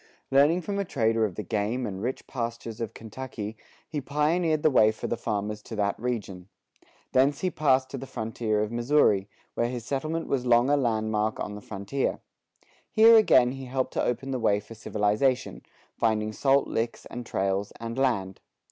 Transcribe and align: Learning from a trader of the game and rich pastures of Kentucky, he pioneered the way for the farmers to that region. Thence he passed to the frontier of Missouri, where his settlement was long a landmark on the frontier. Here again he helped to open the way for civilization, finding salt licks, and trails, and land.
Learning 0.31 0.63
from 0.63 0.79
a 0.79 0.83
trader 0.83 1.25
of 1.25 1.35
the 1.35 1.43
game 1.43 1.85
and 1.85 2.01
rich 2.01 2.25
pastures 2.25 2.81
of 2.81 2.95
Kentucky, 2.95 3.55
he 3.87 4.01
pioneered 4.01 4.63
the 4.63 4.71
way 4.71 4.91
for 4.91 5.05
the 5.05 5.15
farmers 5.15 5.61
to 5.61 5.75
that 5.75 5.93
region. 5.99 6.49
Thence 7.11 7.41
he 7.41 7.51
passed 7.51 7.91
to 7.91 7.99
the 7.99 8.07
frontier 8.07 8.61
of 8.63 8.71
Missouri, 8.71 9.29
where 9.53 9.69
his 9.69 9.85
settlement 9.85 10.25
was 10.25 10.43
long 10.43 10.71
a 10.71 10.75
landmark 10.75 11.39
on 11.39 11.53
the 11.53 11.61
frontier. 11.61 12.19
Here 12.89 13.15
again 13.15 13.51
he 13.51 13.65
helped 13.65 13.93
to 13.93 14.03
open 14.03 14.31
the 14.31 14.39
way 14.39 14.59
for 14.59 14.73
civilization, 14.73 15.61
finding 15.95 16.33
salt 16.33 16.67
licks, 16.67 17.05
and 17.05 17.23
trails, 17.23 17.71
and 17.79 17.95
land. 17.95 18.41